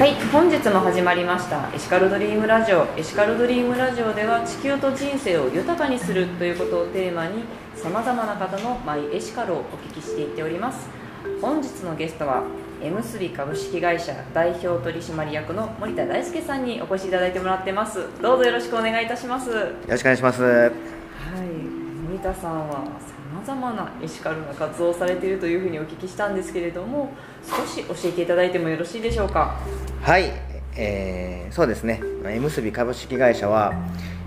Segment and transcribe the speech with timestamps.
[0.00, 2.86] はい本日も始まりましたエシカルドリームラジオ。
[2.96, 7.44] エシカルドリームラジオでは地球と人生を豊かにするということをテーマに
[7.76, 10.88] さまざまな方のマイエシカルをお聞きしていっております。
[11.42, 12.44] 本日のゲストは
[12.82, 18.06] エムスビ株式会社代表取締役の森田大輔さんにお越しいただいてもらってます。
[18.22, 19.50] どうぞよろしくお願いいたします。
[19.50, 20.40] はいよろしくお願いします。
[22.08, 22.84] 森田さんは
[23.50, 27.10] ざまなエシカルな活動をされているというふうにお聞きしたんですけれども
[27.44, 29.58] 少し教えていただいてもよろしいでしょうか？
[30.02, 30.32] はい、
[30.76, 32.00] えーそうですね。
[32.26, 33.74] エムスビ株式会社は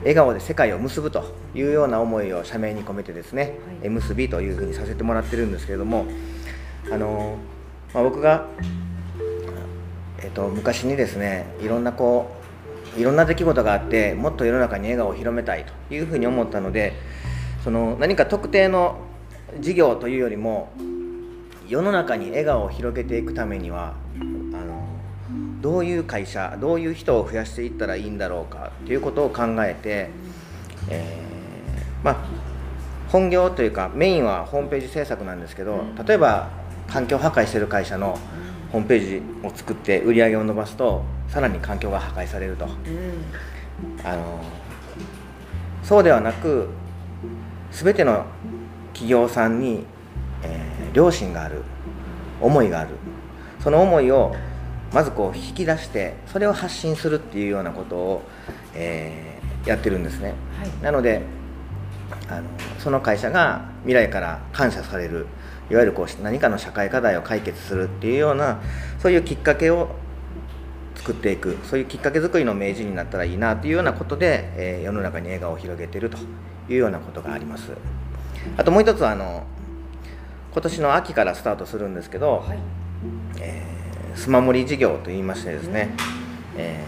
[0.00, 3.52] 笑顔で世界を結ぶというような思いを社名に込めてですね、はい
[3.84, 6.04] エムスビというふうにさせてもらってるんですけれども、
[6.92, 7.38] あの
[7.94, 8.46] まあ、僕が
[10.22, 12.36] えっ、と昔にですね、いろんなこ
[12.96, 16.92] ういろんな出来事があって、もっと世の中に笑顔を広めたいというふうに思ったので、
[17.64, 18.98] その何か特定の
[19.60, 20.70] 事業というよりも
[21.68, 24.86] 世の中に笑顔を広げていくためにはあの
[25.60, 30.10] どういう会社どういう人を増やしていったらいいんだろうかということを考えて、
[30.88, 32.16] えーまあ、
[33.08, 36.48] 本業というかメインはホームページ制作なんですけど例えば
[36.88, 38.18] 環境破壊してる会社の
[38.70, 42.66] ホームページを作って売り上げを伸ばすとさらに環境が破壊されると。
[42.66, 43.56] うん
[44.04, 44.40] あの
[45.82, 46.68] そうではなく
[47.70, 48.24] 全ての
[48.96, 49.84] 企業さんに、
[50.42, 51.62] えー良心がある
[52.40, 52.90] 思いがある。
[53.60, 54.34] その思いを
[54.94, 58.22] まずこう引き出してそれを発信するっていうようなことを、
[58.74, 60.32] えーやってるんですね。
[60.58, 60.82] はい。
[60.82, 61.22] なので
[62.30, 62.42] あの
[62.78, 65.26] その会社が未来から感謝される
[65.70, 68.60] いわゆるこう何かの社会課題を解決するっていうような
[69.00, 69.88] そういうきっかけを
[70.94, 76.16] 作っていくそういうきっかけ作りの明治になったらいいなというようなことで、えー世の中に笑顔を広げていると
[76.68, 77.72] いうようなことがあります
[78.56, 79.44] あともう一つはあの
[80.52, 82.58] 今年の秋からスタートするんですけど、はい。
[83.40, 83.76] えー
[84.16, 85.90] スマモリ事業といいましてですね、
[86.56, 86.82] え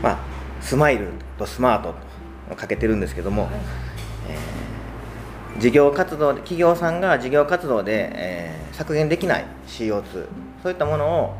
[0.00, 0.18] ーまあ、
[0.62, 1.08] スマイル
[1.38, 1.94] とスマート
[2.48, 3.50] とかけてるんですけども、
[4.28, 10.02] えー事業活動で企業さんが事業活動で、えー削減できない CO2
[10.62, 11.34] そういったものを、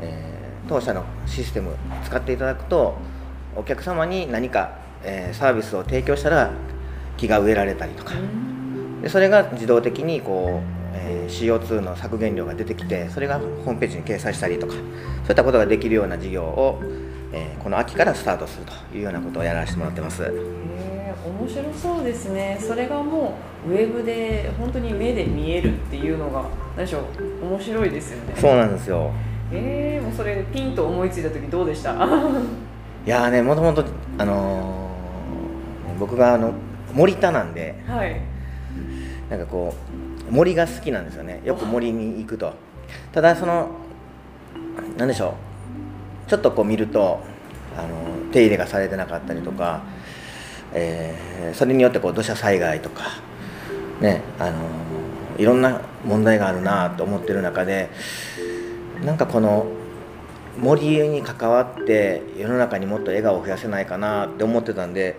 [0.00, 2.96] えー当社のシステム使っていただくと
[3.54, 6.50] お客様に何か、えーサービスを提供したら
[7.18, 8.14] 木が植えられたりとか
[9.02, 16.80] でそれが自動的にこう、えー CO2 の削減量が出てきてそれがホームページに掲載したりとかそういったことができるような事業を、
[17.32, 20.22] えーこの秋からスタートするというようなことをやらせてもらってます。
[20.22, 22.56] へえ面白そうですね。
[22.58, 23.34] それがも
[23.68, 26.44] うウェブで本当に目で見えるっていうのが
[26.76, 27.00] 何でしょ
[27.42, 28.32] う面白いですよね。
[28.36, 29.10] そうなんですよ。
[29.52, 31.92] えー、もうそれピンと思いついた時どうでした？
[33.06, 33.84] いやーねもともと
[34.16, 36.52] あのー僕があの
[36.94, 38.20] 森田なんではい
[39.30, 39.74] なんかこ
[40.28, 41.40] う森が好きなんですよね。
[41.44, 42.52] よく森に行くと。
[43.12, 43.68] ただその
[44.96, 45.34] なんでしょ
[46.26, 46.30] う。
[46.30, 47.20] ちょっとこう見ると
[47.76, 47.88] あの
[48.32, 49.82] 手入れがされてなかったりとか、
[50.72, 53.04] えーそれによってこう土砂災害とか
[54.00, 54.68] ねあの
[55.38, 57.88] いろんな問題があるなと思ってる中で
[59.04, 59.66] なんかこの
[60.58, 65.18] 森に関わって世の中にもっと笑顔を増やせないかなって思ってたんで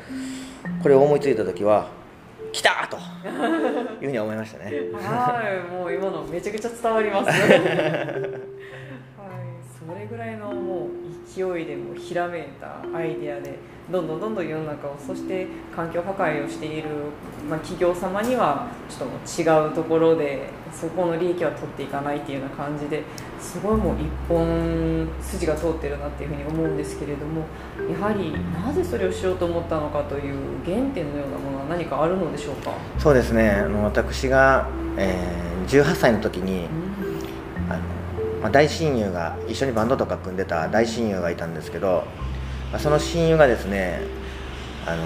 [0.84, 1.90] これを思いついた時は
[2.52, 2.98] 来たと。
[3.28, 4.72] いうふうに思いましたね。
[4.94, 7.30] はいもう今のめちゃくちゃ伝わります。
[7.32, 7.50] はい。
[9.78, 10.90] それぐらいのもう
[11.40, 13.58] 勢いでもうひらめいたアイデアで
[13.92, 16.90] どんどんどんどん世の中をそして環境破壊をしている、
[17.50, 23.04] まあ、企業様にはちょっと違うところでそこの利益は取っていかないっていうような感じで
[23.40, 27.46] すごいもう一本筋が通ってるなっていうふうに思うんですけれども
[27.92, 33.50] やはりなぜそれをしようと思ったのかという原点のようなものは何かあるのでしょうか、そうですね。
[33.50, 34.68] あの私が、
[34.98, 36.68] えー18歳の時に
[37.70, 37.82] あの、
[38.42, 42.06] まあ、大親友が一緒にバンドとか組んでた大親友がいたんですけど、
[42.72, 44.02] まあ、その親友がですね
[44.86, 45.04] あの、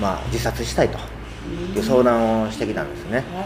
[0.00, 0.98] まあ、自殺したいと
[1.74, 3.18] いう相談をしてきたんですね。
[3.18, 3.44] は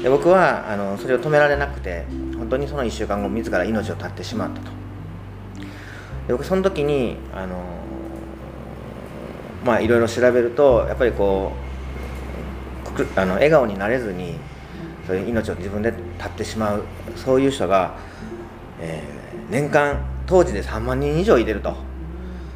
[0.00, 0.02] い。
[0.02, 2.04] で僕はあのそれを止められなくて
[2.36, 4.66] 本当にその1週間後自ら命を絶ってしまったと。
[6.26, 7.62] で僕その時にあの
[9.64, 11.52] まあいろいろ調べるとやっぱりこ
[12.98, 14.34] うあの笑顔になれずに
[15.06, 16.84] そういう命を自分で絶ってしまう
[17.16, 17.96] そういう人が、
[18.84, 21.70] えー年間当時で3万人以上いてると。
[21.70, 21.74] っ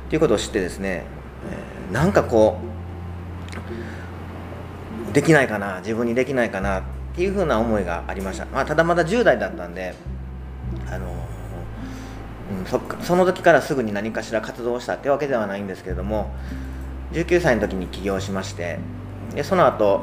[0.09, 1.05] ていうことを知ってですね、
[1.51, 2.59] えーなんかこ
[5.11, 6.83] うできないかな自分にできないかなっ
[7.15, 9.95] ていうふうな思いがありました、まあ、ただまだ10代だったんで
[10.91, 11.29] あの
[12.51, 16.35] うん、そその時からすぐに何かしら活動したってわけではないんですけれども
[17.13, 18.79] 19歳の時に起業しまして
[19.35, 20.03] でその後、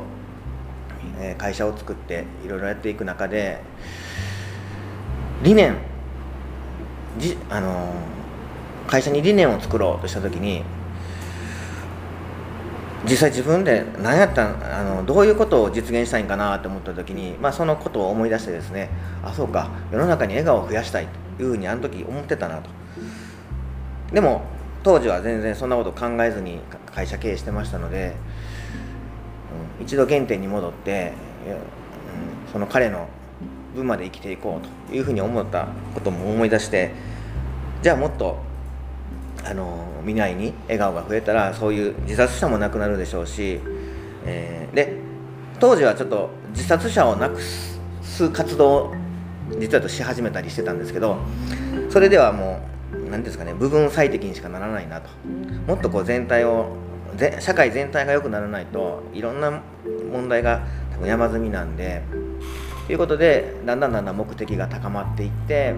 [1.19, 3.59] え会社を作っていろいろやっていく中で
[5.43, 5.77] 理念
[7.17, 7.93] じあの
[8.87, 10.63] 会社に理念を作ろうとした時に
[13.07, 18.89] 実際自分で何やったんあのどういうことを実現したいんかなと思った時に、まあ、そのことを思い出してですね
[19.23, 21.07] あそうか世の中に笑顔を増やしたい
[21.37, 22.69] というふうにあの時思ってたなと。
[24.11, 24.43] でも
[24.83, 26.59] 当時は全然そんなこと考えずに
[26.93, 28.15] 会社経営してましたので、
[29.79, 31.13] うん、一度原点に戻って、
[32.45, 33.07] うん、その彼の
[33.75, 36.91] 分まで生きていこうというふうに思ったことも思い出して
[37.81, 38.37] じゃあもっと
[39.43, 43.59] あの未来に笑顔が増えたらそういう自殺者もなくなるでしょうし、
[44.25, 44.97] えー、で
[45.59, 48.95] 当時はちょっと自殺者をなくす活動を
[49.59, 51.17] 実はし始めたりしてたんですけど
[51.89, 52.61] それではも
[52.93, 55.09] う何ですかね部分最適にしかならないなと。
[55.67, 56.77] もっとこう全体を
[57.39, 59.61] 社会全体が良くならないといろんな
[60.11, 62.01] 問題が多分山積みなんで
[62.87, 65.73] ということでだんだんだんだん目的が高まっていって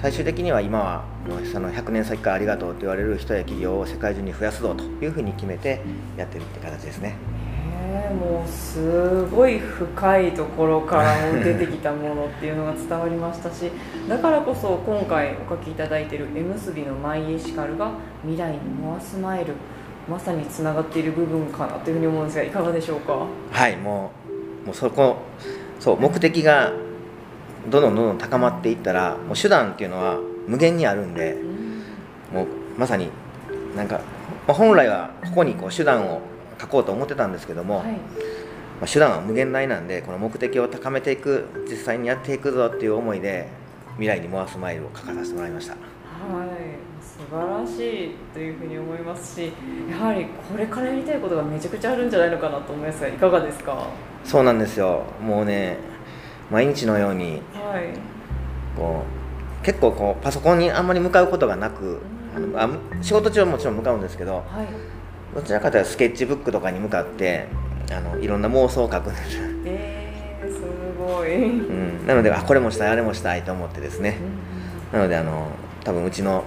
[0.00, 5.80] 最終的には今はもうその100年先からありがとうと言われる人や企業を世界中に増やすぞというふうに決めて
[6.16, 7.16] やってるって形ですね。
[8.12, 13.70] もうすごい深いところからも出てきたものっていうのが伝わりましたし
[14.08, 17.90] だからこそ今回お書きいただいている「絵結びのマイエシカル」が
[18.22, 19.54] 未来にモアスマイル
[20.08, 23.26] まさにつながっている部分かなというふうに思うんですがいかがでしょうか？
[23.50, 24.10] はいも
[24.64, 25.16] うもうそこ
[25.82, 26.72] そう目的が
[27.68, 31.36] どんどんどんどん高まっていったらもう手段っていうのは無限にあるんで、
[32.32, 32.46] もう
[32.78, 33.08] まさに
[33.74, 34.00] なんか、
[34.46, 36.20] まあ、本来はここにこう手段を
[36.60, 37.98] 書こうと思ってたんですけども、はい、ま
[38.82, 43.48] あ、手段は無限大なんでこの目的を高めていく実際にやっていくぞっていう思いで
[43.94, 45.91] 未来に回すマイルを書かさせてもらいました。
[46.22, 46.48] はい。
[47.02, 49.52] 素晴らしいというふうに思いますし
[49.90, 53.86] やはりこれからやりたいことがめちゃくちゃあるんじゃないのかなと思いますがいかがですか？
[54.24, 55.02] そうなんですよ。
[55.20, 55.78] もうね
[56.50, 57.98] 毎日のように、はい、
[58.76, 59.02] こ
[59.60, 62.00] う結構こうパソコンにあんまり向かうことがなく、
[62.36, 67.48] うん、あのあ仕事中はもちろん向かうんですけど、はい、どちらかというとスケッチブックとかに向かって
[67.90, 69.20] あのいろんな妄想を書くんで。
[69.24, 70.62] すえー、す
[70.98, 74.18] ごい、うん、なのであこれもしたいあれもしたいと思ってですね、
[74.92, 75.48] うん、なのであの
[75.84, 76.44] 多分うちの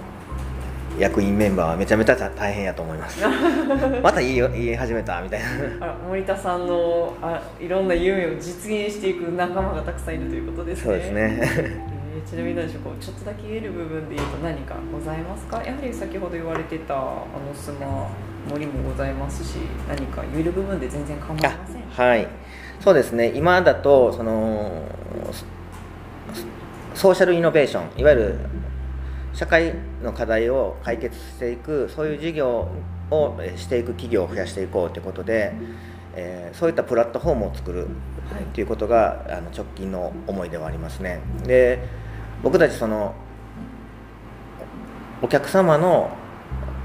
[0.98, 3.22] 役員メンバーはめちゃめちゃ大変やと思います。
[4.02, 5.42] また言い言い始めたみたい
[5.80, 5.94] な。
[6.08, 10.84] 森田さんのあいろんな夢を実現していく仲間がたくさんいるということですね。
[10.86, 15.62] そうですね、えー、ちなみに何でしょうちょっとだけ言える部分で言うと何かございますか？
[15.66, 17.14] やはり先ほど言われてたあの
[17.54, 18.08] スマ
[18.50, 19.58] 森もございますし
[19.90, 22.08] 何か言える部分で全然構いません。
[22.08, 22.26] はい。
[22.80, 23.34] そうですね。
[23.36, 24.84] 今だとその
[26.94, 28.40] ソーシャルイノベーションいわゆる
[29.36, 32.70] 社会の課題を解決していくそういう事業
[33.12, 35.54] をしていく企業を増やしていこうということで、
[36.16, 37.90] えー、そういったプラットフォームを作るっ
[38.54, 41.20] ていうことが、あの直近の思いではありますね。
[41.46, 41.80] で
[42.42, 43.14] 僕たちその
[45.22, 46.10] お客様の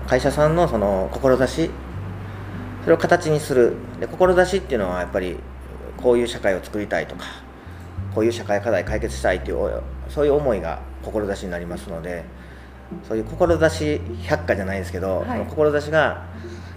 [0.07, 1.71] 会社さんのその志
[2.83, 5.37] それを形にするで志っていうのはやっぱり
[5.97, 7.25] こういう社会を作りたいとか
[8.15, 12.25] こういう社会課題解決したいというそういう思いが志になりますので
[13.07, 16.27] そういう志百科じゃないですけど、はい、志が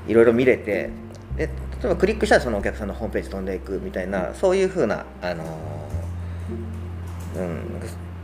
[0.07, 0.89] いろいろ見れて
[1.37, 1.51] で例
[1.85, 5.43] えばクリックしたらそのお客さんのホームページ飛んでいくみたいなそういうふうな、あの
[7.35, 7.59] うん、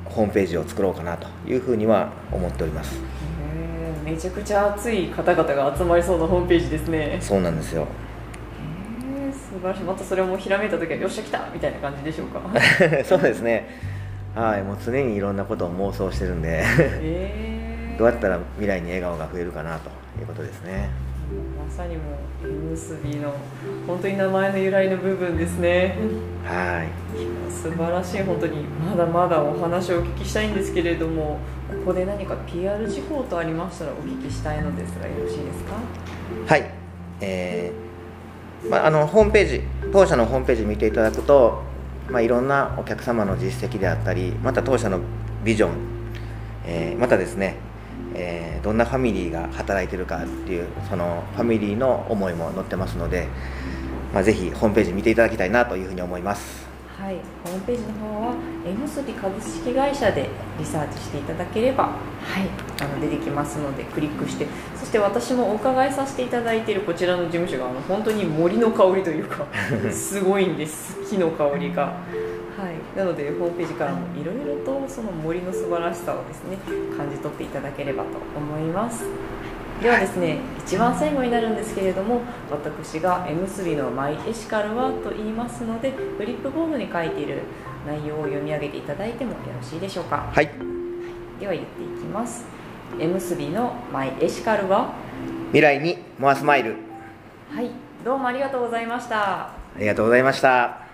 [0.06, 3.00] ホームページを作ろうかなというふうには思っております。
[4.04, 7.18] めちゃくちゃ熱い方々が集まりそうなホームページですね。
[7.22, 7.88] そうなんですよ。
[9.34, 9.84] 素晴らしい。
[9.84, 12.42] またそれもひらめいた時はよっしゃ来たみたいな感じでしょうか。
[13.04, 13.68] そうですね。
[14.36, 17.59] はいもう常にいろんなことを妄想してるんで、えー、
[18.00, 20.90] どうやったら未来に笑顔が増えるかなということですね。
[21.58, 22.04] まさにも
[22.44, 23.34] う縁結びの
[23.86, 25.98] 本当に名前の由来の部分ですね。
[26.46, 27.52] はい。
[27.52, 28.24] 素晴らしい。
[28.24, 31.40] 本当にまだまだお話をお聞きしたいんですけれども
[31.86, 35.76] ここで何か PR 事項とありましたらお聞きしたいのですがよろしいですか？
[36.48, 36.72] はい。
[37.20, 41.64] えーまあ、あのホームページ当社のホームページ見ていただくと、
[42.10, 45.02] まあ、いろんなお客様の実績であったりまた当社の
[45.44, 45.72] ビジョン、
[46.66, 47.58] えー、またですね、
[48.20, 53.28] えー、どんなファミリーが働いてるかっていうそのファミリーの思いも載ってますので、
[54.14, 56.68] まあ、ぜひホームページ見ていただきたいなというふうに思います。
[57.00, 58.34] はい、ホームページの方は
[58.68, 60.28] えむすび株式会社で
[60.60, 61.94] リサーチしていただければ、はい、
[62.82, 64.46] あの出てきますのでクリックして
[64.76, 69.48] そして私もお伺いさせていただいているこちらの事務所があの本当に森の香りというか
[69.90, 71.94] すごいんです木の香りが。
[72.96, 76.58] はい、なのでホームページからもいろいろとその森の素晴らしさをですね
[76.98, 79.06] 感じ取っていただければと思います。
[79.82, 87.44] ではですね一番最後になるんですけれども私が「絵結びのマイエシカルは」と言いますのでフリップボードに書いている
[87.88, 90.30] 内容を読み上げていただいてもよろしいでしょうか。
[90.34, 90.50] はい。
[91.40, 92.46] では言っていきます
[93.00, 94.92] 「M すびのマイエシカルは」
[95.52, 96.76] 未来にモアスマイル。
[97.56, 97.72] はい。
[98.04, 99.60] どうもありがとうございました。
[99.76, 100.89] ありがとうございました